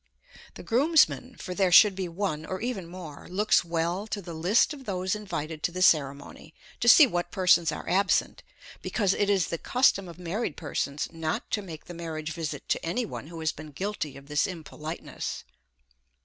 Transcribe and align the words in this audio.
The 0.55 0.63
groomsman, 0.63 1.35
for 1.37 1.53
there 1.53 1.71
should 1.71 1.93
be 1.93 2.07
one 2.07 2.43
or 2.43 2.59
even 2.59 2.87
more, 2.87 3.27
looks 3.29 3.63
well 3.63 4.07
to 4.07 4.19
the 4.19 4.33
list 4.33 4.73
of 4.73 4.85
those 4.85 5.13
invited 5.13 5.61
to 5.61 5.71
the 5.71 5.83
ceremony, 5.83 6.55
to 6.79 6.89
see 6.89 7.05
what 7.05 7.29
persons 7.29 7.71
are 7.71 7.87
absent, 7.87 8.41
because 8.81 9.13
it 9.13 9.29
is 9.29 9.49
the 9.49 9.59
custom 9.59 10.09
of 10.09 10.17
married 10.17 10.57
persons 10.57 11.07
not 11.11 11.51
to 11.51 11.61
make 11.61 11.85
the 11.85 11.93
marriage 11.93 12.31
visit 12.33 12.67
to 12.69 12.83
any 12.83 13.05
one 13.05 13.27
who 13.27 13.41
has 13.41 13.51
been 13.51 13.69
guilty 13.73 14.17
of 14.17 14.25
this 14.27 14.47
impoliteness. 14.47 15.43